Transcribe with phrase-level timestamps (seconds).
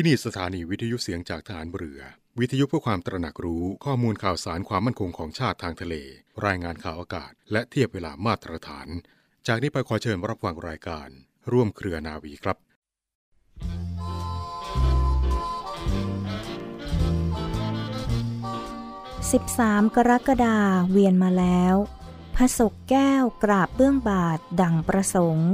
[0.00, 2.00] ที่นี่สถานีวิทยุเสียงจากฐานเรือ
[2.40, 5.94] วิทยุเพื่อความตระหนักรู้ข้อมูลข่าวสารความมั่นคงของชาติทางทะเล
[6.46, 8.88] รายงานข่าวอากาศ และเทียบเวลามาตรฐาน
[9.46, 11.08] จากนี้ไปขอเชิญรับฟังรายการ
[11.52, 12.56] ร่วมเครือนาวีครับ
[19.32, 20.58] 13 กรกฎา
[20.90, 21.74] เวียนมาแล้ว
[22.34, 25.50] พระศกแก้วกราบเบื้องบาทดังประสงค์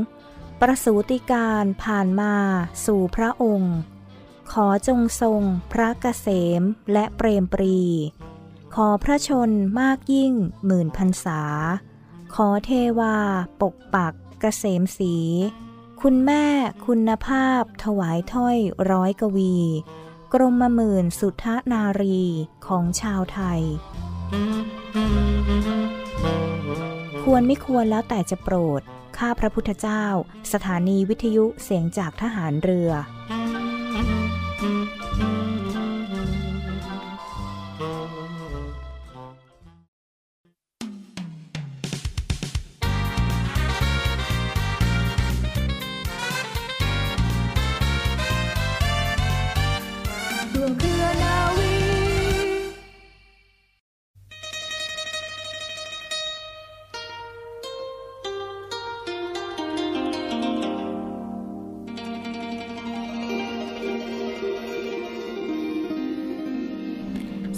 [0.61, 2.35] ประสูติการผ่านมา
[2.87, 3.77] สู่พระองค์
[4.53, 5.43] ขอจงทรง
[5.73, 6.29] พระเกษ
[6.61, 6.63] ม
[6.93, 7.81] และเปรมปรี
[8.75, 10.33] ขอพระชนมากยิ่ง
[10.67, 11.41] หมื่นพรรษา
[12.35, 13.17] ขอเทวา
[13.61, 15.15] ปกปักเกษมสี
[16.03, 16.47] คุณแม่
[16.87, 18.57] คุณภาพถวายถ้อย
[18.91, 19.57] ร้อยกวี
[20.33, 22.23] กรมหมื่นสุทนารี
[22.67, 23.63] ของชาวไทย
[27.23, 28.81] ควรไม่ควรแล้วแต่จะโปรด
[29.17, 30.05] ข้าพระพุทธเจ้า
[30.53, 32.91] สถานีวิทยุเสียงจากทหารเรือ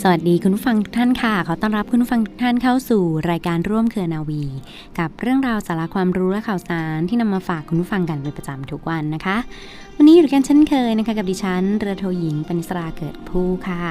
[0.02, 4.42] สวัสดีคุณผู้ฟังทุกท่านค่ะ ขอต้อนรับคุณผู้ฟังทุกท่านเข้าสู่รายการร่วมเครือนาวี
[4.98, 9.36] กับเรื่องราวสาระความรู้และข่าวสารที่นำมาฝากคุณผู้ฟังกันเป็นประจำทุกวันนะคะ
[9.96, 13.84] วันนี้อยู่กันเช่นเคยนะคะกับดิฉันเรือโทหญิงปณิสราเกิดผู้ค่ะ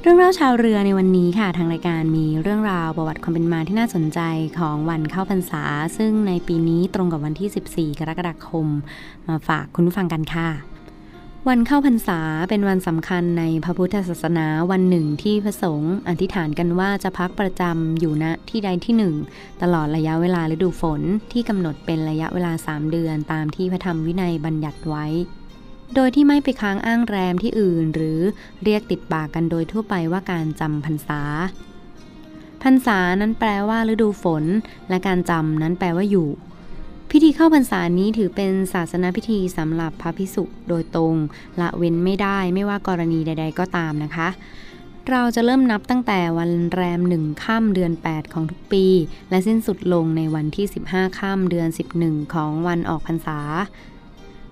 [0.00, 4.20] เรื่องเล่าชาวเรือในวันนี้ค่ะ ทางรายการมีเรื่องราวประวัติความเป็นมาที่น่าสนใจ
[4.58, 5.62] ของวันเข้าพรรษา
[5.96, 8.66] ซึ่งในปีนี้ตรงกับวันที่ 14 กรกฎาคม
[9.28, 10.67] มาฝากคุณผู้ฟังกันค่ะ
[11.48, 19.14] วันเข้าพรรษาเป็นวันสำคัญในพระพุทธศาสนาวันหนึ่งที่พระสงฆ์อธิษฐานกันว่าจะพักประจำอยู่ณที่ใดที่หนึ่ง
[19.62, 21.00] ตลอดระยะเวลาฤดูฝน
[21.32, 25.06] ที่กำหนดเป็นระยะเวลา 3 เดือนตามที่พระธรรมวินัยบัญญัติไว้
[25.94, 28.18] โดยที่ไม่ไปค้างอ้างแรมที่อื่น หรือ
[28.64, 31.20] เรียกติดปากกันโดยทั่วไปว่าการจำพรรษา
[32.62, 34.44] พรรษานั้นแปลว่าฤดูฝน
[34.88, 36.28] และการจำนั้นแปลว่าอยู่
[37.10, 41.14] พิธีเข้าพรรษานี้ถือเป็นศาสนาพิธีสำหรับพระพิสุโดยตรง
[41.60, 44.28] ละเว้นไม่ได้ไม่ว่ากรณีใด ๆ ก็ตามนะคะ
[45.10, 48.86] เราจะเริ่มนับตั้งแต่วันแรมหนึ่งค่ำเดือน 8 ของทุกปี
[49.30, 51.68] และสิ้นสุดลงในวันที่ 15 ค่ำเดือน
[52.00, 53.38] 11 ของวันออกพรรษา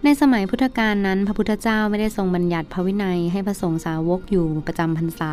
[0.08, 5.32] ในสมัยพุทธกาลนั้น พระพุทธเจ้าไม่ได้ทรงบัญญัติพระวินัยให้พระสงฆ์สาวกอยู่ประจำพรรษา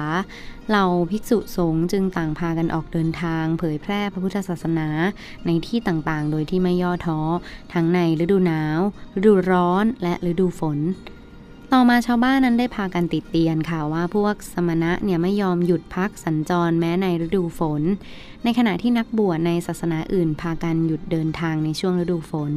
[0.72, 4.88] เราภิกษุสงฆ์จึงต่างพากันออกเดินทาง เผยแพร่พระพุทธศาสนา
[5.46, 7.20] ในที่ต่างๆ โดยที่ไม่ย่อท้อ
[7.74, 8.80] ทั้งในฤดูหนาว
[9.18, 10.80] ฤดูร้อนและฤดูฝน
[11.72, 17.82] ต่อมาชาวบ้านนั้นได้พากันติดเตียนค่ะว่าพวกสมณะเนี่ยไม่ยอมหยุดพักสัญจรแม้ในฤดูฝน
[18.44, 22.54] ในขณะที่นักบวชในศาสนาอื่น พากันหยุดเดินทางในช่วงฤดูฝน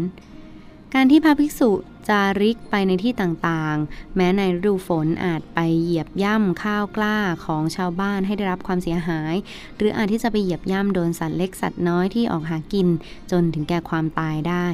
[0.98, 1.70] การที่พระภิกษุ
[2.08, 9.34] จาริกไปในที่ต่างๆ แม้ในฤดูฝนอาจไปเหยียบย่ำข้าวกล้าของชาวบ้านให้ได้รับความเสียหาย
[9.76, 12.88] หรืออาจที่จะไปเหยียบย่ำโดนสัตว์เล็กสัตว์น้อยที่ออกหากิน
[13.30, 14.66] จนถึงแก่ความตายได้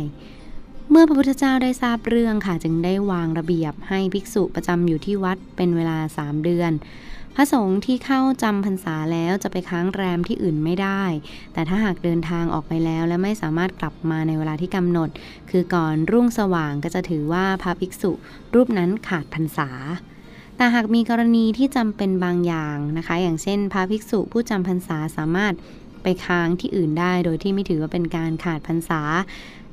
[0.90, 6.72] เมื่อพระพุทธเจ้าได้ทราบเรื่องค่ะจึงได้วางระเบียบให้ภิกษุประจำอยู่ที่วัดเป็นเวลา 3 เดือน
[7.36, 11.02] พระสงฆ์ที่เข้าจำพรรษาแล้วจะไปค้างแรมที่อื่นไม่ได้
[11.52, 15.10] แต่ถ้าหากเดินทางออกไปแล้วและไม่สามารถกลับมาในเวลาที่กำหนด
[15.50, 18.12] คือก่อนรุ่งสว่างก็จะถือว่าพระภิกษุ
[18.54, 19.70] รูปนั้นขาดพรรษา
[20.56, 25.54] แต่หากมีกรณีที่จำเป็นบางอย่างนะคะ อย่างเช่น พระภิกษุผู้จำพรรษาสามารถ
[26.02, 29.00] ไปค้างที่อื่นได้ โดยที่ไม่ถือว่าเป็นการขาดพรรษา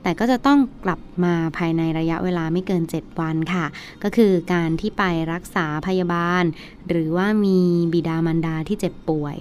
[0.04, 3.66] แต่ก็จะต้องกลับมาภายในระยะเวลาไม่เกิน 7 วันค่ะ
[4.04, 6.44] ก็คือการที่ไปรักษาพยาบาล
[6.90, 7.60] หรือว่ามี
[7.94, 9.36] บิดามารดาที่เจ็บป่วย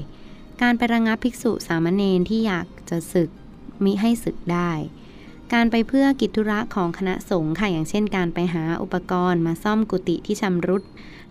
[0.63, 3.31] การไประงับภิกษุสามเณรที่อยากจะศึก
[3.85, 4.71] มิให้ศึกได้
[5.53, 10.83] การไปเพื่อกิจธุระของคณะสงฆ์ค่ะ อย่างเช่น การไปหาอุปกรณ์มาซ่อมกุฏิที่ชำรุด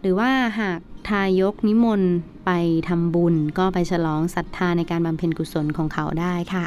[0.01, 2.13] หรือว่าหากทายกนิมนต์
[2.45, 2.51] ไป
[2.88, 6.65] ทำบุญ ก็ไปฉลองศรัทธาในการบำเพ็ญกุศลของเขาได้ค่ะ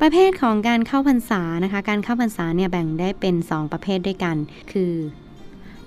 [0.00, 4.36] ประเภทของการเข้าพรรษานะคะ การเข้าพรรษาเนี่ยแบ่งได้เป็น 2 ประเภทด้วยกัน
[4.72, 4.92] คือ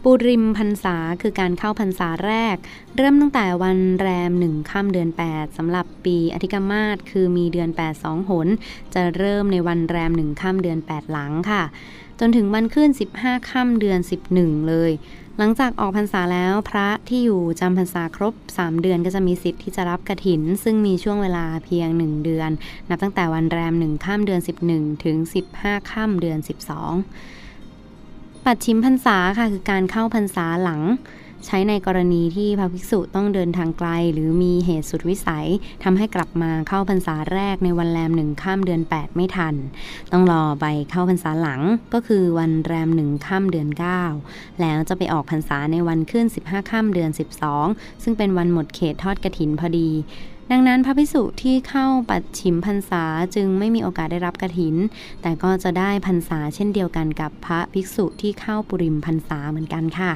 [0.03, 2.55] ปุริมพรรษาคือการเข้าพรรษาแรก
[2.95, 8.47] เริ่มตั้งแต่วันแรมหนึ่งค่ำเดือน 8สำหรับปีอธิกมาศคือมีเดือน 8 2 หน
[8.93, 11.63] จะเริ่มในวันแรมหนึ่งค่ำเดือน 8 หลังค่ะ
[12.19, 13.99] จนถึงวันขึ้น 15 ค่ำเดือน
[14.33, 14.91] 11 เลย
[15.37, 22.49] หลังจากออกพรรษาแล้วพระที่อยู่จำพรรษาครบ 3 เดือนก็จะมีสิทธิ์ที่จะรับกระถิน ซึ่งมีช่วงเวลาเพียง 1 เดือน
[22.89, 24.41] นับตั้งแต่วันแรม1ค่ำเดือน
[24.71, 25.17] 11 ถึง
[25.55, 27.38] 15ค่ำเดือน 12
[28.45, 30.81] ปัดชิมพรรษาค่ะคือการเข้าพรรษาหลัง
[31.45, 35.47] ใช้ในกรณีที่พระภิกษุต้องเดินทางไกล หรือมีเหตุสุดวิสัย
[35.83, 39.55] ทำให้กลับมาเข้าพรรษาแรกในวันแรมหนึ่งข้ามเดือน 8 ไม่ทัน
[40.11, 41.61] ต้องรอไปเข้าพรรษาหลัง
[41.93, 43.69] ก็คือวันแรมหนึ่งข้ามเดือน
[44.15, 47.09] 9 แล้วจะไปออกพรรษาในวันขึ้น 15ข้ามเดือน
[47.55, 49.89] 12 ซึ่งเป็นวันหมดเขตทอดกระถินพอดี
[50.51, 53.03] ดังนั้นพระภิกษุที่เข้าปัดชิมพรรษา
[53.35, 54.75] จึงไม่มีโอกาสได้รับกระถิน
[55.21, 60.13] แต่ก็จะได้พรรษาเช่นเดียวกันกับพระภิกษุที่เข้าปุริมพรรษาเหมือนกันค่ะ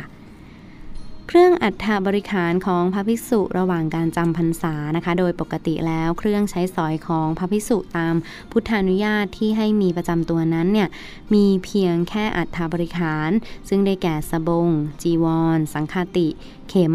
[1.28, 8.16] เครื่องอัฐบริขารของพระภิกษุระหว่างการจำพรรษานะคะ โดยปกติแล้วเครื่องใช้สอยของพระภิกษุตาม
[8.52, 10.90] พุทธานุญาตที่ให้มีประจำตัวนั้นเนี่ย
[11.34, 13.30] มีเพียงแค่อัฐบริขาร
[13.70, 14.70] ซึ่งได้แก่สบง
[15.02, 15.26] จีว
[15.58, 16.28] ร สังฆาติ
[16.70, 16.94] เข็ม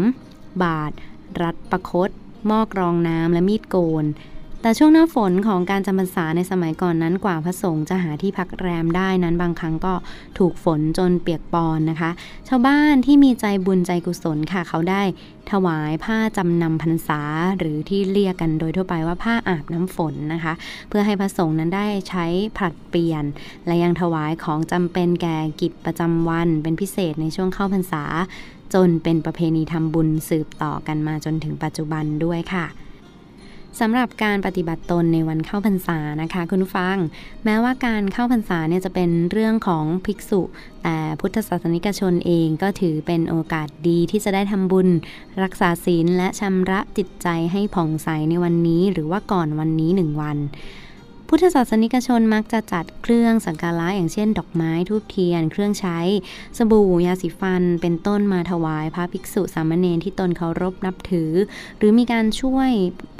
[0.63, 0.91] บาท
[1.41, 2.09] รัดประคต
[2.47, 4.05] หม้อกรองน้ำและมีดโกน
[4.61, 9.93] แต่ช่วงหน้าฝนของการจำพรรษาในสมัยก่อนนั้นกว่าพระสงฆ์จะหาที่พักแรมได้นั้นบางครั้งก็
[10.37, 12.11] ถูกฝนจนเปียกปอนนะคะ
[12.47, 15.01] ชาวบ้านที่มีใจบุญใจกุศลค่ะ เขาได้
[15.51, 17.21] ถวายผ้าจำนำพรรษา
[17.57, 20.53] หรือที่เรียกกันโดยทั่วไปว่าผ้าอาบน้ำฝนนะคะ
[20.89, 22.25] เพื่อให้พระสงฆ์นั้นได้ใช้
[22.57, 23.23] ผลัดเปลี่ยน
[23.67, 28.03] และยังถวายของจำเป็นแก่กิจประจำวัน เป็นพิเศษในช่วงเข้าพรรษา
[28.73, 32.67] จนเป็นประเพณีทำบุญสืบต่อกันมาจนถึงปัจจุบันด้วยค่ะ
[33.79, 36.97] สำหรับการปฏิบัติตนในวันเข้าพรรษานะคะคุณผู้ฟัง
[37.45, 40.41] แม้ว่าการเข้าพรรษาเนี่ยจะเป็นเรื่องของภิกษุ
[40.83, 44.87] แต่พุทธศาสนิกชนเองก็ถือเป็นโอกาสดีที่จะได้ทำบุญ
[45.43, 50.37] รักษาศีลและชำระจิตใจให้ผ่องใสในวันนี้ หรือว่าก่อนวันนี้หนึ่งวัน
[51.31, 55.99] พุทธศาสนิกชนมักจะจัดเครื่องสังการะอย่างเช่น ดอกไม้ทูบเทียน เครื่องใช้
[56.57, 61.31] สบู่ยาสีฟัน เป็นต้นมาถวายพระภิกษุสามเณรที่ตนเคารพนับถือ
[61.77, 62.71] หรือมีการช่วย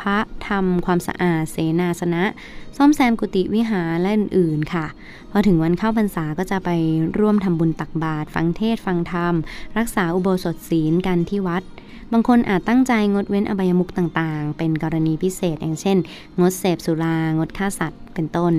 [0.01, 0.17] พระ
[0.47, 2.23] ทำความสะอาดเสนาสนะ
[2.77, 4.85] ซ่อมแซมกุฏิวิหารและอื่นๆค่ะ
[5.31, 6.69] พอถึงวันเข้าพรรษาก็จะไป
[7.19, 9.33] ร่วมทำบุญตักบาตรฟังเทศฟังธรรม
[9.77, 11.63] รักษาอุโบสถศีลกันที่วัด
[12.13, 15.97] บางคนอาจตั้งใจงดเว้นอบายมุขต่างๆ เป็นกรณีพิเศษ อย่างเช่น
[16.39, 18.53] งดเสพสุรางดฆ่าสัตว์ เป็นต้น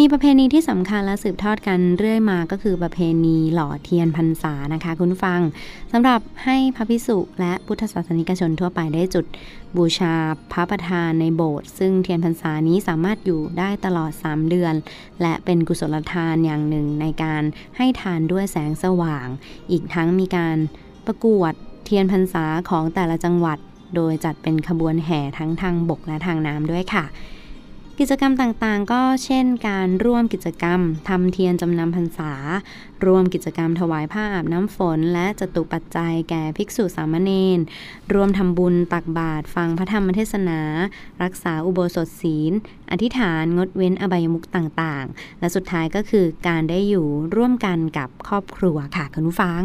[0.00, 5.40] มีประเพณีที่สำคัญและสืบทอดกันเรื่อยมาก็คือประเพณีหล่อเทียนพรรษานะคะ คุณฟัง
[5.92, 9.26] สำหรับให้พระพิสุและพุทธศาสนิกชนทั่วไปได้จุด
[9.76, 10.14] บูชา
[10.52, 14.74] พระประธานในโบสถ์ซึ่งเทียนพรรษานี้สามารถอยู่ได้ตลอด 3 เดือน
[15.22, 17.42] และเป็นกุศลทานอย่างหนึ่งในการ
[17.76, 19.28] ให้ทานด้วยแสงสว่าง
[19.70, 20.56] อีกทั้งมีการ
[21.06, 21.52] ประกวด
[21.84, 23.58] เทียนพรรษาของแต่ละจังหวัด
[23.96, 27.04] โดยจัดเป็นขบวนแห่ทั้งทางบกและทางน้ำด้วยค่ะ
[28.00, 32.32] กิจกรรมต่างๆ ก็เช่นการร่วมกิจกรรมทำเทียนจำนำพรรษา
[33.04, 37.60] ร่วมกิจกรรมถวายผ้าอาบน้ำฝน และจตุปัจจัยแก่ภิกษุสามเณร
[38.14, 40.60] รวมทำบุญตักบาตรฟังพระธรรมเทศนา
[41.22, 42.52] รักษาอุโบสถศีล
[42.90, 47.06] อธิษฐานงดเว้นอบายมุขต่างๆ และสุดท้ายก็คือการได้อยู่
[47.36, 49.64] ร่วมกันกับครอบครัวค่ะคุณผู้ฟัง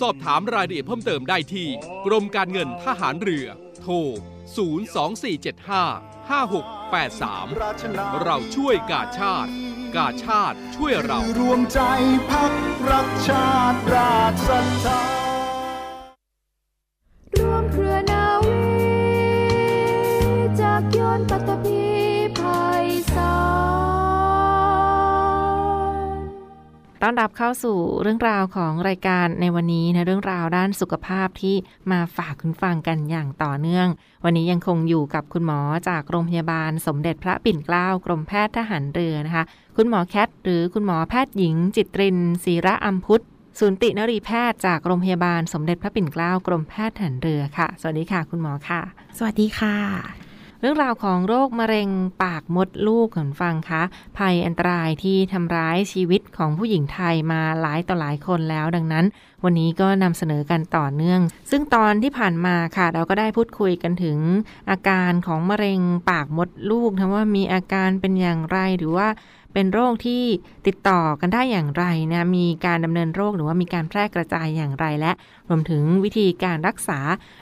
[0.00, 1.68] สอบถามรายละเอียดเพิ่มเติมได้ที่
[2.06, 3.46] กรมการเงินทหารเรือ
[3.82, 3.94] โทร
[4.66, 9.50] 02475 5683 เราช่วยกาชาติ
[9.96, 11.80] กาชาติช่วยเรา รวมใจ
[12.30, 12.52] พัก
[12.90, 15.25] รักชาติราชศรัทธาร่
[27.02, 31.56] ต้อนรับเข้าสู่เรื่องราวของรายการในวันนี้นะเรื่องราวด้านสุขภาพที่
[31.90, 33.88] มาฝากคุณฟังกันอย่างต่อเนื่อง
[34.24, 39.44] วันนี้ยังคงอยู่กับคุณหมอจากโรงพยาบาลสมเด็จพระปิ่นเกล้ากรมแพทย์ทหารเรือนะคะ
[39.76, 43.24] คุณหมอแคทหรือคุณหมอแพทย์หญิง จิตรินศรีระอัมพุทธ
[43.58, 48.80] ศูนย์ตินรีแพทย์จากโรงพยาบาลสมเด็จพระปิ่นเกล้ากรมแพทย์ทหารเรือค่ะ สวัสดีค่ะ คุณหมอค่ะ
[49.18, 50.25] สวัสดีค่ะ
[50.60, 51.88] เรื่องราวของโรคมะเร็ง
[52.22, 53.82] ปากมดลูกคุณฟังคะ
[54.18, 59.04] ภัยอันตรายที่ทำร้ายชีวิตของผู้หญิงไทยมาหลายต่อหลายคนแล้วดังนั้น
[59.44, 61.20] วันนี้ก็นำเสนอกันต่อเนื่อง
[61.50, 64.18] ซึ่งตอนที่ผ่านมาค่ะ เราก็ได้พูดคุยกันถึง
[64.70, 69.08] อาการของมะเร็งปากมดลูกนะว่ามีอาการเป็นอย่างไรหรือว่า
[69.58, 70.24] เป็นโรคที่
[70.66, 75.12] ติดต่อกันได้อย่างไรนะมีการดำเนินโรคหรือว่ามีการแพร่กระจายอย่างไร และ
[75.48, 76.98] รวมถึงวิธีการรักษา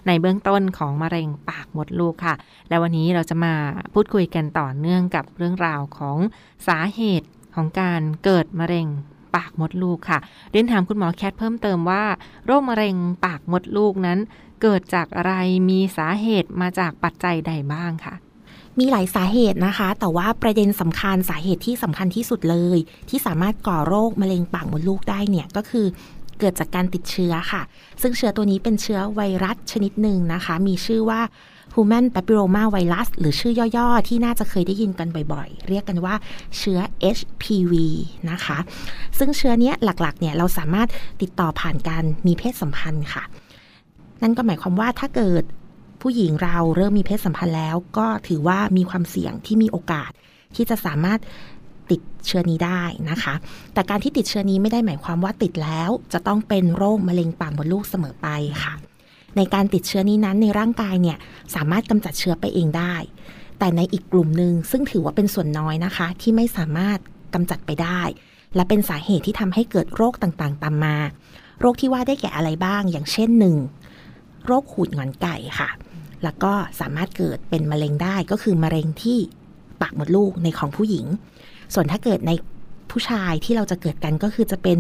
[0.07, 2.35] ในเบื้องต้นของมะเร็งปากมดลูกค่ะ
[2.69, 3.55] และวันนี้เราจะมา
[3.95, 6.19] พูดคุยกันต่อเนื่องกับเรื่องราวของ
[6.69, 8.87] สาเหตุของการเกิดมะเร็ง
[9.35, 10.19] ปากมดลูกค่ะ
[10.51, 12.05] เรียนถามคุณหมอแคทเพิ่มเติมว่า
[12.47, 14.19] โรคมะเร็งปากมดลูกนั้น
[14.63, 15.33] เกิดจากอะไร
[15.69, 18.15] มีสาเหตุมาจากปัจจัยใดบ้างค่ะ
[18.79, 22.79] มีหลายสาเหตุนะคะ แต่ว่าประเด็นสำคัญสาเหตุที่สำคัญที่สุดเลย
[23.09, 25.87] ที่สามารถก่อโรคมะเร็งปากมดลูกได้เนี่ยก็คือ
[26.41, 27.63] เกิดจากการติดเชื้อค่ะ
[28.03, 31.21] ซึ่งเชื้อตัวนี้เป็นเชื้อไวรัสชนิดหนึ่งนะคะ มีชื่อว่า
[31.75, 36.15] Human Papilloma Virus หรือชื่อย่อๆ ที่น่าจะเคยได้ยินกันบ่อยๆ เรียกกันว่า
[36.59, 36.79] เชื้อ
[37.17, 37.73] HPV
[38.31, 38.59] นะคะ
[39.19, 40.89] ซึ่งเชื้อเนี้ยหลักๆ เนี่ยเราสามารถ
[41.23, 43.25] ติดต่อผ่านการมีเพศสัมพันธ์ค่ะ
[44.23, 45.45] นั่นก็หมายความว่าถ้าเกิด
[46.07, 50.11] ผู้หญิงเราเริ่มมีเพศสัมพันธ์แล้ว ก็ถือว่ามีความเสี่ยงที่มีโอกาส
[50.55, 51.21] ที่จะสามารถ
[51.91, 53.35] ติดเชื้อนี้ได้นะคะ
[53.75, 58.29] แต่การที่ติดเชื้อนี้ไม่ได้หมายความว่าติดแล้วจะต้องเป็นโรคมะเร็งปากมดลูกเสมอไป
[58.63, 58.75] ค่ะ
[59.37, 61.19] ในการติดเชื้อนี้นั้นในร่างกายเนี่ย
[61.55, 62.95] สามารถกำจัดเชื้อไปเองได้
[63.59, 66.99] แต่ในอีกกลุ่มหนึ่งซึ่งถือว่าเป็นส่วนน้อยนะคะ ที่ไม่สามารถ
[67.35, 68.01] กำจัดไปได้
[68.55, 70.97] และเป็นสาเหตุที่ทำให้เกิดโรคต่างๆ ตามมา
[71.61, 73.57] โรคที่ว่าได้แก่อะไรบ้าง อย่างเช่นหนึ่ง
[74.47, 75.71] โรคหูดหงอนไก่ค่ะ
[76.25, 79.19] แล้วก็สามารถเกิดเป็นมะเร็งได้ก็คือมะเร็งที่
[79.81, 81.07] ปากมดลูกในของผู้หญิง
[81.75, 82.31] ส่วนถ้าเกิดใน
[82.91, 84.77] ผู้ชายที่เราจะเกิดกันก็คือจะเป็น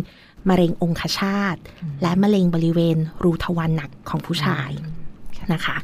[0.48, 1.56] มะเร็งองคชาต
[2.02, 4.70] และมะเร็งบริเวณรูทวารหนักของผู้ชาย
[5.52, 5.76] นะคะ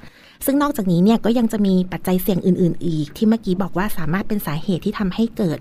[0.45, 5.59] ซึ่งนอกจากนี้เนี่ยก็ยังจะมีปัจจัยเสี่ยงอื่น ๆ อีก ที่เมื่อกี้บอกว่าสามารถเป็นสาเหตุที่ทำให้เกิด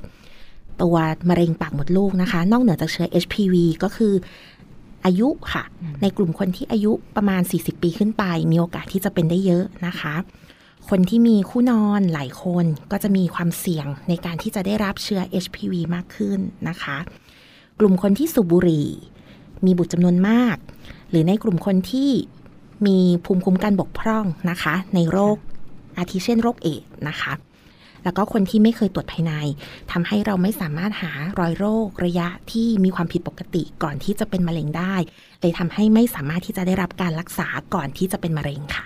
[0.81, 0.95] ตัว
[1.29, 4.13] มะเร็งปากมดลูกนะคะ นอกเหนือจากเชื้อ HPV ก็คือ
[5.05, 5.63] อายุค่ะ
[6.01, 10.15] ในกลุ่มคนที่อายุประมาณ 40 ปีขึ้นไป มีโอกาสที่จะเป็นได้เยอะนะคะ
[10.89, 16.39] คนที่มีคู่นอนหลายคนก็จะมีความเสี่ยงในการที่จะได้รับเชื้อ HPV มากขึ้น
[16.69, 16.97] นะคะ
[17.79, 18.89] กลุ่มคนที่สูบบุหรี่
[19.65, 20.57] มีบุตรจำนวนมาก
[21.09, 22.11] หรือในกลุ่มคนที่
[22.85, 25.37] มีภูมิคุ้มกันบกพร่องนะคะ ในโรค
[25.97, 27.33] อาทิเช่นโรคเอดส์นะคะ
[28.03, 29.33] แล้วก็คนที่ไม่เคยตรวจภายใน
[29.91, 34.95] ทำให้เราไม่สามารถหารอยโรคระยะที่มีความผิดปกติก่อนที่จะเป็นมะเร็งได้
[35.41, 38.85] เลยทำให้ไม่สามารถที่จะได้รับการรักษาก่อนที่จะเป็นมะเร็งค่ะ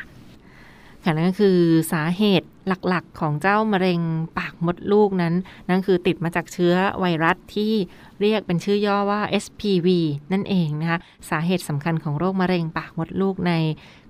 [1.03, 1.57] ค่ะนั่นก็คือ
[1.91, 4.01] สาเหตุ หลักๆ ของเจ้ามะเร็ง
[4.37, 5.33] ปากมดลูกนั้น
[5.69, 7.73] นั่นคือติดมาจากเชื้อไวรัสที่
[8.21, 9.87] เรียกเป็นชื่อย่อว่า SPV
[10.31, 13.53] นั่นเองนะคะ สาเหตุสำคัญของโรคมะเร็งปากมดลูกใน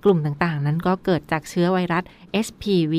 [0.03, 2.03] กลุ่มต่างๆ นั้นก็เกิดจากเชื้อไวรัส
[2.45, 2.93] SPV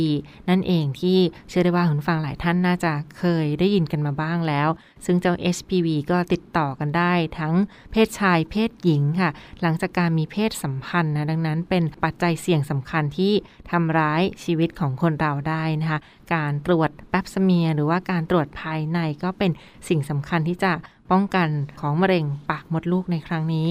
[0.48, 1.18] นั่นเองที่
[1.48, 4.68] เชื่อได้ว่าคุณฟังหลายท่านน่าจะเคยได้ยินกันมาบ้างแล้ว
[5.04, 7.54] ซึ่งเจ้า SPV ก็ติดต่อกันได้ทั้ง
[7.90, 9.30] เพศชายเพศหญิงค่ะ
[9.62, 13.32] หลังจากการมีเพศสัมพันธ์นะดังนั้นเป็นปัจจัยเสี่ยงสำคัญที่
[13.70, 16.00] ทำร้ายชีวิตของคนเราได้นะคะ
[16.34, 19.50] การตรวจแปปสเมียหรือว่าการตรวจภายในก็เป็น
[19.88, 20.72] สิ่งสำคัญที่จะ
[21.10, 21.48] ป้องกัน
[21.80, 23.70] ของมะเร็งปากมดลูกในครั้งนี้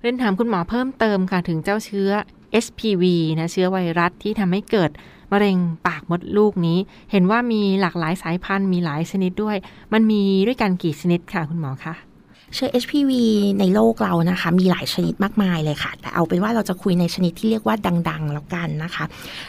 [0.00, 2.10] เรียนถามคุณหมอเพิ่มเติมค่ะถึงเจ้าเชื้อ
[2.64, 3.04] SPV
[3.38, 4.90] นะเชื้อไวรัสที่ทำให้เกิด
[5.32, 6.78] มะเร็งปากมดลูกนี้
[7.10, 9.56] เห็นว่ามีหลากหลายสายพันธุ์มีหลายชนิดด้วย
[9.92, 11.94] มันมีด้วยกันกี่ชนิดค่ะคุณหมอคะ
[12.56, 13.12] เชื้อ HPV
[13.60, 17.76] ในโลกเรานะคะ มีหลายชนิดมากมายเลยค่ะ แต่เอาเป็นว่าเราจะคุยในชนิดที่เรียกว่า
[18.10, 19.04] ดังๆแล้วกันนะคะ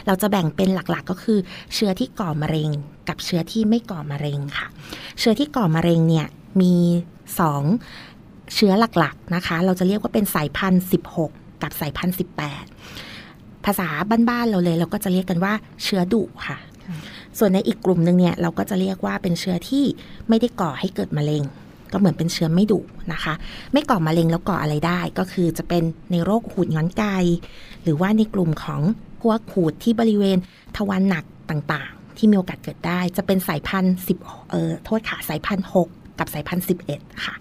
[0.06, 1.38] เราจะแบ่งเป็นหลักๆก็คือ
[1.74, 2.70] เชื้อที่ก่อมะเร็ง
[3.08, 4.66] กับเชื้อที่ไม่ก่อมะเร็งค่ะ
[5.18, 6.26] เชื้อที่ก่อมะเร็งเนี่ย
[6.60, 6.74] มี
[7.40, 7.62] สอง
[8.54, 10.84] เชื้อหลักๆนะคะ เราจะเรียกว่าเป็นสายพันธุ์
[11.22, 12.16] 16 กับสายพันธุ์
[12.88, 13.88] 18 ภาษา
[14.28, 15.52] บ้านๆเราเลย เราก็จะเรียกกันว่า
[15.84, 16.58] เชื้อดุค่ะ
[17.38, 19.84] ส่วนในอีกกลุ่มหนึ่งเนี่ยเราก็จะเรียกว่าเป็นเชื้อที่
[20.28, 21.44] ไม่ได้ก่อให้เกิดมะเร็ง
[21.92, 22.80] ก็เหมือนเป็นเชื้อไม่ดุ
[23.12, 23.34] นะคะ
[23.72, 27.04] ไม่ก่อมะเร็งแล้วก่ออะไรได้ ก็คือจะเป็นในโรคหูดงอนไก
[27.82, 28.80] หรือว่าในกลุ่มของ
[29.22, 30.38] พวกหูดที่บริเวณ
[30.76, 34.18] ทวารหนักต่างๆ ที่มีโอกาสเกิดได้ จะเป็นสายพันธุ์สิบ
[34.50, 37.34] เออโทษค่ะสายพันธุ์หกกับสายพันธุ์สิบเอ็ดค่ะ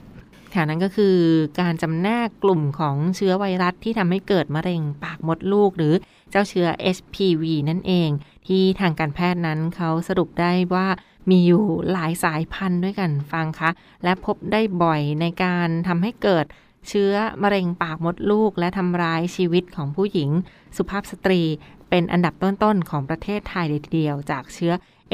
[0.54, 1.16] ค่ะนั่นก็คือ
[1.60, 5.94] การจำแนกกลุ่มของเชื้อไวรัสที่ทำให้เกิดมะเร็งปากมดลูก หรือ
[6.32, 8.10] เจ้าเชื้อ HPV นั่นเอง
[8.48, 10.88] ที่ทางการแพทย์นั้นเขาสรุปได้ว่า
[11.30, 13.70] มีอยู่หลายสายพันธุ์ด้วยกันฟังคะ
[14.04, 16.46] และพบได้บ่อยในการทำให้เกิด
[16.88, 20.30] เชื้อมะเร็งปากมดลูก และทำร้ายชีวิตของผู้หญิง
[20.78, 21.42] สุภาพสตรี
[21.90, 24.74] เป็นอันดับต้นๆของประเทศไทยเลยทีเดียวจากเชื้อ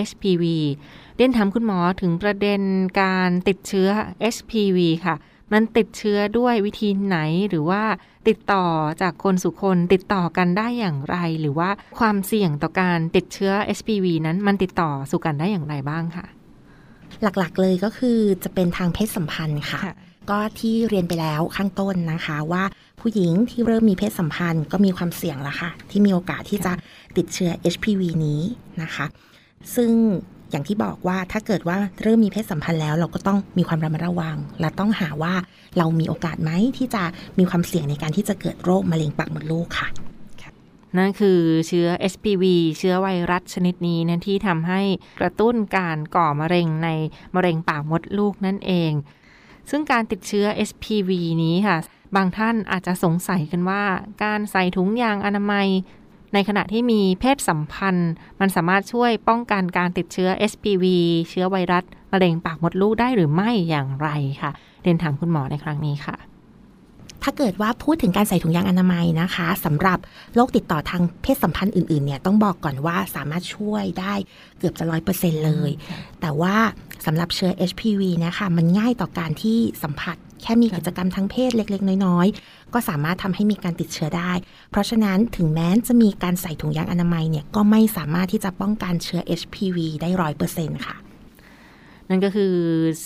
[0.09, 0.43] HPV
[1.15, 2.61] เรียนถามคุณหมอถึงประเด็น
[3.01, 3.89] การติดเชื้อ
[4.35, 5.15] HPV ค่ะ
[5.53, 7.17] มันติดเชื้อด้วยวิธีไหน
[7.49, 7.81] หรือว่า
[8.27, 8.65] ติดต่อ
[9.01, 11.69] จากคนสู่คนติดต่อกันได้อย่างไร หรือว่า
[11.99, 16.25] ความเสี่ยงต่อการติดเชื้อ HPV นั้นมันติดต่อสู่กันได้อย่างไรบ้างค่ะ
[17.21, 19.79] หลักๆเลยก็คือจะเป็นทางเพศสัมพันธ์ค่ะ
[20.29, 22.63] ก็ที่เรียนไปแล้วข้างต้นนะคะว่า
[23.01, 26.73] ผู้หญิงที่เริ่มมีเพศสัมพันธ์ก็มีความเสี่ยงแล้วค่ะ ที่มีโอกาสที่จะ
[27.17, 28.41] ติดเชื้อ HPV นี้
[28.81, 29.05] นะคะ
[29.75, 29.91] ซึ่ง
[30.53, 35.33] อย่างที่บอกว่าถ้าเกิดว่าเริ่มมีเพศสัมพันธ์แล้ว เราก็ต้องมีความระมัดระวัง และต้องหาว่า
[35.77, 37.03] เรามีโอกาสไหมที่จะ
[37.39, 39.87] มีความเสี่ยงในการที่จะเกิดโรคมะเร็งปากมดลูกค่ะ
[40.97, 42.43] นั่นคือเชื้อ HPV
[42.77, 44.81] เชื้อไวรัสชนิดนี้นั่นที่ทำให้
[45.19, 46.89] กระตุ้นการก่อมะเร็งใน
[47.35, 48.91] มะเร็งปากมดลูกนั่นเอง
[49.69, 51.11] ซึ่งการติดเชื้อ HPV
[51.43, 51.77] นี้ค่ะ
[52.15, 53.83] บางท่านอาจจะสงสัยกันว่า
[54.23, 55.67] การใส่ถุงยางอนามัย
[56.33, 60.85] ในขณะที่มีเพศสัมพันธ์ มันสามารถช่วยป้องกันการติดเชื้อ HPV
[61.29, 64.09] เชื้อไวรัสมะเร็งปากมดลูกได้หรือไม่อย่างไร
[64.41, 64.51] ค่ะ
[64.83, 66.17] เรียนถามคุณหมอในครั้งนี้ค่ะ
[67.23, 69.99] ถ้าเกิดว่าพูดถึงการใส่ถุงยางอนามัยนะคะสำหรับ
[70.35, 74.13] โรคติดต่อทางเพศสัมพันธ์อื่นๆเนี่ยต้องบอกก่อนว่าสามารถช่วยได้
[74.57, 75.71] เกือบจะร้อยเปอร์เซ็นเลย
[76.21, 76.55] แต่ว่า
[77.05, 84.31] สำหรับเชื้อ HPV นะคะมันง่ายต่อการที่สัมผัส แค่มีกิจกรรมทางเพศเล็ก ๆ น้อย ๆ ก็สามารถทำให้มีการติดเชื้อได้
[84.71, 90.95] เพราะฉะนั้นถึงแม้จะมีการใส่ถุงยางอนามัยเนี่ยก็ไม่สามารถที่จะป้องกันเชื้อ HPV ได้ร้อยเปอร์เซ็นค่ะ
[92.09, 92.53] นั่นก็คือ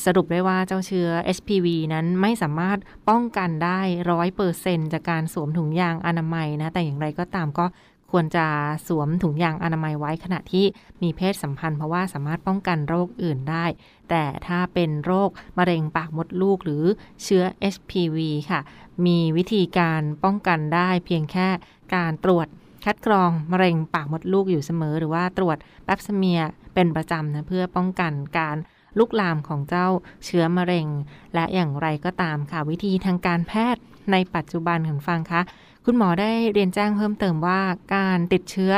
[0.06, 2.78] สรุปได้ว่าเจ้าเชื้อ HPV นั้นไม่สามารถ
[3.10, 3.80] ป้องกันได้
[4.12, 7.66] ร้อยเปอร์เซ็นจากการสวมถุงยางอนามัยนะ แต่อย่างไรก็ตามก็
[8.12, 8.46] ควรจะ
[8.88, 10.66] สวมถุงยางอนามัยไว้ขณะที่
[11.02, 13.66] มีเพศสัมพันธ์เพราะว่าสามารถป้องกันโรคอื่นได้
[14.10, 16.84] แต่ถ้าเป็นโรคมะเร็งปากมดลูกหรือ
[17.24, 18.18] เชื้อ HPV
[18.50, 18.60] ค่ะ
[19.06, 21.48] มีวิธีการป้องกันได้เพียงแค่
[21.96, 22.48] การตรวจ
[22.86, 26.40] คัดกรองมะเร็งปากมดลูกอยู่เสมอ หรือว่าตรวจแปปสเมีย
[26.74, 28.58] เป็นประจำนะเพื่อป้องกันการ
[28.98, 29.88] ลุกลามของเจ้า
[30.26, 30.88] เชื้อมะเร็ง
[31.34, 35.42] และอย่างไรก็ตามค่ะวิธีทางการแพทย์ในปัจจุบันคุณฟังคะ
[35.90, 37.60] คุณหมอได้เรียนแจ้งเพิ่มเติมว่า
[37.96, 38.72] การติดเชื้อ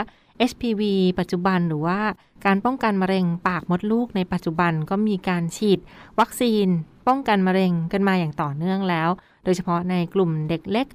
[0.49, 0.81] HPV
[1.19, 1.99] ปัจจุบันหรือว่า
[2.45, 5.79] การป้องกันมะเร็งปากมดลูกในปัจจุบันก็มีการฉีด
[6.19, 6.67] วัคซีน
[7.07, 9.09] ป้องกันมะเร็งกันมาอย่างต่อเนื่องแล้ว
[9.43, 10.87] โดยเฉพาะในกลุ่มเด็กเล็ก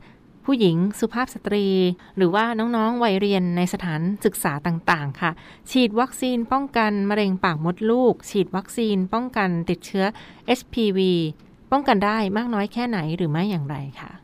[0.45, 1.67] ผู้หญิงสุภาพสตรี
[2.17, 5.31] หรือว่าน้องๆวัยเรียนในสถานศึกษาต่างๆ ค่ะ
[5.71, 10.05] ฉีดวัคซีนป้องกันมะเร็งปากมดลูก ฉีดวัคซีนป้องกันติดเชื้อ
[10.59, 10.99] HPV
[11.73, 14.24] ป้องกันได้มากน้อยแค่ไหนหรือไม่อย่างไรค่ะ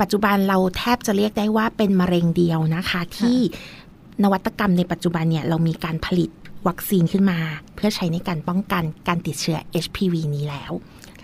[0.00, 3.38] ปัจจุบันเราแทบจะเรียกได้ว่าเป็นมะเร็งเดียวนะคะ ที่
[4.22, 6.30] นวัตกรรมในปัจจุบันเนี่ยเรามีการผลิต
[6.68, 7.38] วัคซีนขึ้นมา
[7.74, 10.72] เพื่อใช้ในการป้องกันการติดเชื้อ HPV นี้แล้ว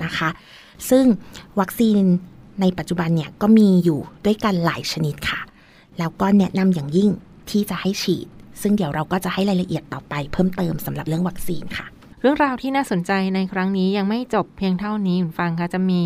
[0.04, 0.28] นะคะ
[0.90, 1.04] ซึ่ง
[1.60, 2.00] วัคซีน
[2.60, 5.40] ในปัจจุบันเนี่ยก็มีอยู่ด้วยกันหลายชนิดค่ะ
[5.98, 7.10] แล้วก็แนะนำอย่างยิ่ง
[7.50, 8.26] ที่จะให้ฉีด
[8.62, 11.86] ซึ่งเดี๋ยวเราก็จะให้รายละเอียดต่อไปเพิ่มเติมสำหรับเรื่องวัคซีนค่ะ
[12.22, 16.02] เรื่องราวที่น่าสนใจในครั้งนี้ยังไม่จบเพียงเท่านี้คุณฟังคะจะมี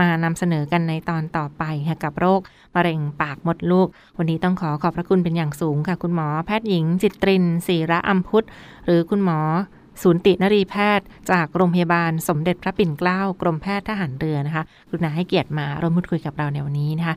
[0.00, 2.40] มานำเสนอกันในตอนต่อไปค่ะกับโรค
[2.74, 3.88] มะเร็งปากมดลูก
[4.18, 8.46] วันนี้ต้องขอขอบพระคุณเป็นอย่างสูงค่ะ คุณหมอแพทย์หญิง จิตรินศรีระอัมพุทธ
[8.84, 9.38] หรือคุณหมอ
[10.02, 17.16] ศูนย์ตินรีแพทย์ จากโรงพยาบาลสมเด็จพระปิ่นเกล้ากรมแพทย์ทหารเรือนะคะกรุณาให้เกียรติมาร่วมพูดคุยกับเราในวันนี้นะคะ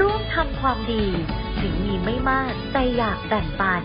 [0.00, 1.04] ร่วมทำความดี
[1.60, 3.82] ถึงมีไม่มากแต่อยากแบ่งปัน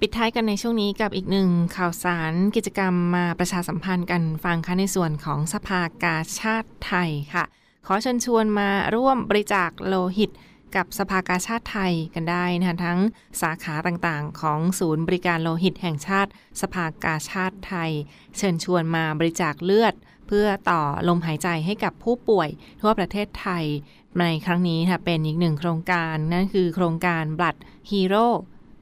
[0.00, 7.44] ปิดท้ายกันในช่วงนี้กับอีกหนึ่งข่าวสารกิจกรรมมาประชาสัมพันธ์กันฟังค่ะในส่วนของสภากาชาติไทยค่ะ
[7.86, 10.30] ขอเชิญชวนมาร่วมบริจาคโลหิต
[10.76, 12.98] กับสภากาชาติไทยกันได้นะคะทั้ง
[13.40, 17.90] สาขาต่างๆ ของศูนย์บริการโลหิตแห่งชาติ สภากาชาติไทย
[18.36, 19.94] เชิญชวนมาบริจาคเลือด
[20.26, 22.48] เพื่อต่อลมหายใจให้กับผู้ป่วย
[22.80, 23.64] ทั่วประเทศไทย
[24.20, 27.56] ในครั้งนี้ค่ะเป็นอีกหนึ่งโครงการนั่นคือโครงการ Blood
[27.90, 28.26] Hero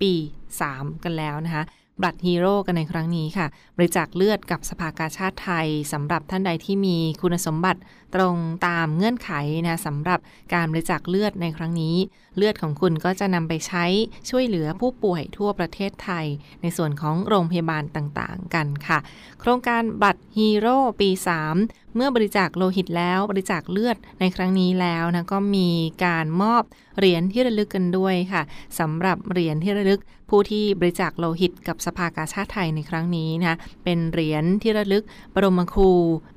[0.00, 0.12] ปี
[0.58, 1.64] 3 กันแล้วนะคะ
[2.00, 7.80] บลัดฮีโร่กันในครั้งนี้ค่ะ บริจาคเลือดกับสภากาชาติไทยสำหรับท่านใดที่มีคุณสมบัติ
[8.14, 9.30] ตรงตามเงื่อนไข
[9.68, 10.18] นะสำหรับ
[10.54, 11.96] การบริจาคเลือดในครั้งนี้
[12.36, 13.84] เลือดของคุณก็จะนำไปใช้
[14.30, 16.26] ช่วยเหลือผู้ป่วยทั่วประเทศไทย
[16.62, 18.98] ในส่วนของโรงพยาบาลต่างๆ กันค่ะ
[19.40, 21.10] โครงการบัตรฮีโร่ปี
[21.52, 25.68] 3 เมื่อบริจาคโลหิตแล้วบริจาคเลือดในครั้งนี้แล้วนะก็มี
[26.04, 26.62] การมอบ
[26.98, 28.42] เหรียญที่ระลึกกันด้วยค่ะ
[28.78, 35.90] สำหรับเหรียญที่ระลึกผู้ที่บริจาคโลหิตกับสภากาชาติไทยในครั้งนี้นะเป็นเหรียญที่ระลึกบรมครู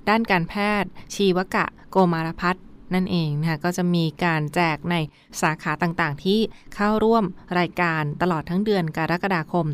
[0.09, 2.55] ด้านการแพทย์ ชีวกะโกมารพัฒ
[2.93, 4.95] นั่นเองนะคะก็จะมีการแจกใน
[5.41, 6.39] สาขาต่างๆ ที่
[6.75, 7.23] เข้าร่วม
[7.59, 9.65] รายการตลอดทั้งเดือนกรกฎาคม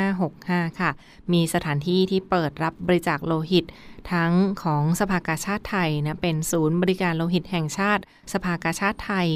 [0.00, 0.90] 2565 ค่ะ
[1.32, 3.64] มีสถานที่ที่เปิดรับบริจาคโลหิต
[4.12, 8.02] ทั้งของสภากาชาติไทยนะเป็นศูนย์บริการโลหิตแห่งชาติ
[8.32, 9.28] สภากาชาติไทย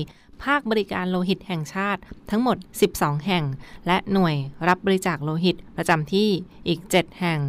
[0.44, 2.56] ภาคบริการโลหิตแห่งชาติ ทั้งหมด
[2.92, 3.44] 12 แห่ง
[3.86, 4.36] และหน่วย
[4.68, 6.28] รับบริจาคโลหิตประจำที่
[6.68, 7.40] อีก 7 แห่ง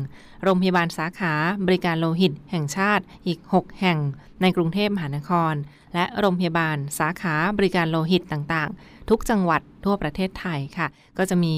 [0.43, 1.33] โรงพยาบาลสาขา
[1.65, 3.97] บริการโลหิตแห่งชาติอีก 6 แห่ง
[4.41, 5.53] ในกรุงเทพมหานคร
[5.93, 10.87] และโรงพยาบาลสาขาบริการโลหิตต่างๆ ทุกจังหวัดทั่วประเทศไทยค่ะ
[11.17, 11.55] ก็จะมี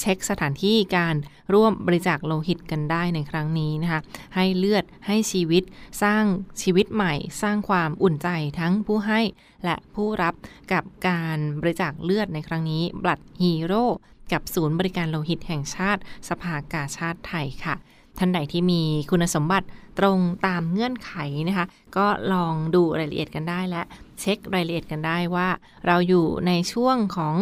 [0.00, 1.14] เช็คสถานที่การ
[1.54, 4.00] ร่วมบริจาคโลหิตกันได้ในครั้งนี้นะคะ
[4.34, 5.62] ให้เลือดให้ชีวิต
[6.02, 6.24] สร้าง
[6.62, 9.20] ชีวิตใหม่ สร้างความอุ่นใจทั้งผู้ให้
[9.64, 10.34] และผู้รับ
[10.72, 13.86] กับการบริจาคเลือดในครั้งนี้บลัดฮีโร่
[14.32, 17.74] กับศูนย์บริการโลหิตแห่งชาติ สภากาชาติไทยค่ะ
[18.18, 19.66] ท่านใดที่มีคุณสมบัติ
[19.98, 21.12] ตรงตามเงื่อนไข
[21.48, 21.66] นะคะ
[21.96, 23.82] ก็ลองดูรายละเอียดกันได้และ
[24.20, 25.48] เช็ครายละเอียดกันได้ว่า
[25.86, 27.36] เราอยู่ในช่วงของ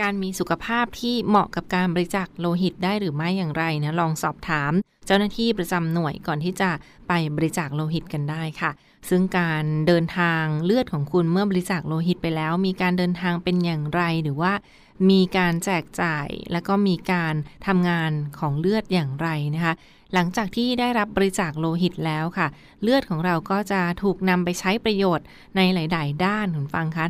[0.00, 4.72] การมีสุขภาพที่เหมาะกับการบริจาคโลหิตได้หรือไม่อย่างไรนะลองสอบถาม
[5.06, 6.70] เจ้าหน้าที่ประจำหน่วยก่อนที่จะ
[7.08, 8.70] ไปบริจาคโลหิตกันได้ค่ะ
[9.08, 14.52] ซึ่งการเดินทางเลือดของคุณเมื่อบริจาคโลหิตไปแล้ว มีการเดินทางเป็นอย่างไรหรือว่า
[15.10, 17.34] มีการแจกจ่ายและก็มีการ
[17.66, 19.74] ทำงานของเลือดอย่างไรนะคะ
[20.14, 22.46] หลังจากที่ได้รับบริจาคโลหิตแล้วค่ะ
[22.82, 27.06] เลือดของเราก็จะถูกนำไปใช้ประโยชน์ในหลาย ๆ ด้านคุณฟังคะ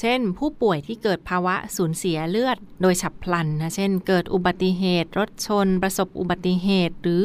[0.00, 7.22] เช่น ผู้ป่วยที่เกิดภาวะสูญเสียเลือดโดยฉับพลันนะเช่น เกิดอุบัติเหตุ รถชน ประสบอุบัติเหตุหรือ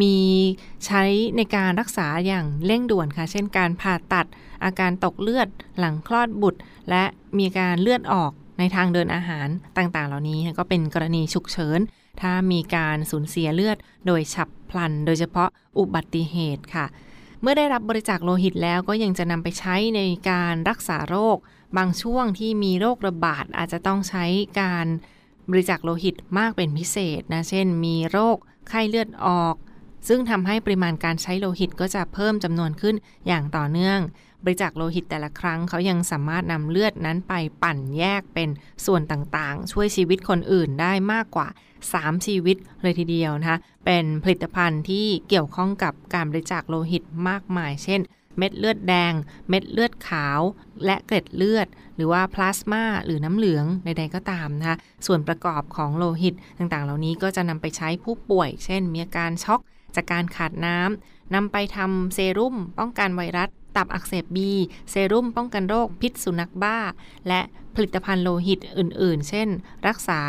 [0.00, 0.16] มี
[0.86, 1.04] ใช้
[1.36, 4.26] ในการรักษาอย่างเร่งด่วนค่ะ เช่นการผ่าตัด
[4.64, 7.04] อาการตกเลือดหลังคลอดบุตร และ
[7.38, 11.80] มีการเลือดออก ในทางเดินอาหารต่างๆ เหล่านี้ก็เป็นกรณีฉุกเฉิน
[12.20, 16.86] ถ้ามีการสูญเสียเลือด โดยฉับพลัน โดยเฉพาะอุบัติเหตุค่ะ
[17.40, 21.36] เมื่อได้รับบริจาคโลหิตแล้วก็ยังจะนำไปใช้ในการรักษาโรค
[21.76, 24.24] บางช่วงที่มีโรคระบาดอาจจะต้องใช้
[24.60, 24.86] การ
[25.50, 28.36] บริจาคโลหิตมากเป็นพิเศษนะ เช่น มีโรค
[28.68, 29.54] ไข้เลือดออก
[30.08, 32.94] ซึ่งทำให้ปริมาณการใช้โลหิตก็จะเพิ่มจำนวนขึ้น
[33.26, 34.00] อย่างต่อเนื่อง
[34.44, 38.48] บริจาคโลหิตแต่ละครั้ง เขายังสามารถนำเลือดนั้นไปปั่นแยกเป็น
[38.86, 41.48] ส่วนต่างๆ ช่วยชีวิตคนอื่นได้มากกว่า
[41.86, 48.00] 3 ชีวิตเลยทีเดียวนะคะเป็นผลิตภัณฑ์ที่เกี่ยวข้องกับการบริจาคโลหิตมากมาย เช่น
[48.38, 49.12] เม็ดเลือดแดง
[49.48, 50.40] เม็ดเลือดขาว
[50.84, 54.76] และเกล็ดเลือด หรือว่าพลาสมาหรือน้ำเหลืองใดๆก็ตามนะคะ
[55.06, 59.60] ส่วนประกอบของโลหิตต่างๆ เหล่านี้ก็จะนำไปใช้ผู้ป่วย เช่น มีอาการช็อก
[59.96, 64.52] จากการขาดน้ำนำไปทำเซรุ่มป้องกันไวรัส ตับอักเสบบี
[64.90, 66.78] เซรุ่มป้องกันโรคพิษสุนัขบ้า
[67.28, 67.40] และ
[67.74, 69.48] ผลิตภัณฑ์โลหิตอื่น ๆ เช่น
[69.88, 70.20] รักษา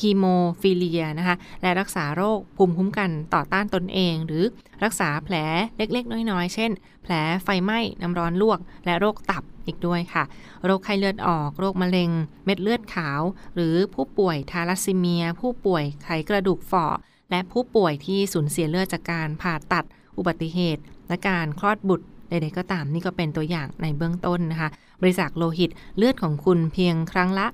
[0.00, 0.24] ฮีโม
[0.60, 4.44] ฟิเลียนะคะ และรักษาโรคภูมิคุ้มกันต่อต้านตนเอง หรือ
[4.84, 5.34] รักษาแผล
[5.78, 6.70] เล็ก ๆ น้อย ๆ เช่น
[7.02, 7.12] แผล
[7.44, 10.24] ไฟไหม้น้ำร้อนลวก และโรคตับอีกด้วยค่ะ
[10.64, 12.10] โรคไข้เลือดออก โรคมะเร็ง
[12.44, 13.20] เม็ดเลือดขาว
[13.54, 16.86] หรือผู้ป่วยทาลัสซีเมีย ผู้ป่วยไขกระดูกฝ่อ
[17.30, 19.84] และผู้ป่วยที่สูญเสียเลือดจากการผ่าตัด
[20.18, 27.46] อุบัติเหตุ และการคลอดบุตร ใดๆก็ตามนี่ก็เป็นตัวอย่างในเบื้องต้นนะคะ บริจาคโลหิตเลือดของคุณเพียงครั้งละ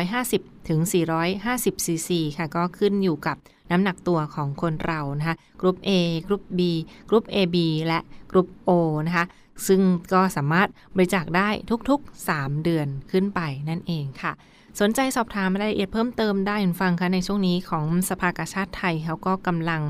[0.00, 0.80] 350 ถึง
[1.32, 3.36] 450 ซีซีค่ะ ก็ขึ้นอยู่กับ
[3.70, 5.90] น้ำหนักตัวของคนเรานะคะ กรุ๊ป A
[6.26, 6.60] กรุ๊ป B
[7.08, 7.98] กรุ๊ป AB และ
[8.30, 8.70] กรุ๊ป O
[9.06, 9.24] นะคะ
[9.66, 9.80] ซึ่ง
[10.12, 11.48] ก็สามารถบริจาคได้
[11.88, 14.32] ทุกๆ 3 เดือนขึ้นไปนั่นเองค่ะ
[14.80, 19.82] สนใจสอบถามรายละเอียดเพิ่มเติมได้ฟังคะในช่วงนี้ของสภากาชาดไทยเขาก็กำลัง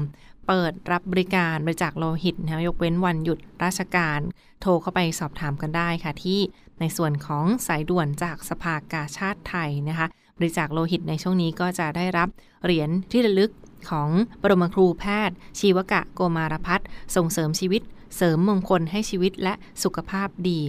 [0.46, 4.20] เปิดรับบริการบริจาคโลหิตนะยกเว้นวันหยุดราชการ
[4.60, 6.40] โทรเข้าไปสอบถามกันได้ค่ะ ที่
[6.80, 10.06] ในส่วนของสายด่วนจากสภากาชาติไทยนะคะ
[10.38, 12.28] บริจาคโลหิตในช่วงนี้ก็จะได้รับ
[12.64, 13.52] เหรียญที่ระลึก
[13.90, 14.08] ของ
[14.42, 16.80] บรมครูแพทย์ ชีวกะโกมารพัฒ
[17.16, 17.82] ส่งเสริมชีวิต
[18.16, 20.60] เสริมมงคลให้ชีวิตและสุขภาพดี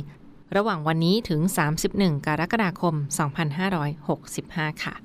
[0.55, 1.41] ระหว่างวันนี้ถึง
[1.83, 2.95] 31 กรกฎาคม
[4.09, 4.95] 2565 ค่ะ